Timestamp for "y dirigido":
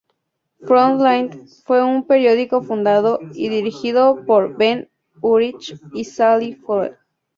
3.35-4.25